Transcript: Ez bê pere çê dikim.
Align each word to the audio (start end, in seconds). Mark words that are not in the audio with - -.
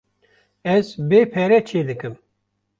Ez 0.75 0.87
bê 1.09 1.21
pere 1.33 1.59
çê 1.67 1.81
dikim. 1.87 2.15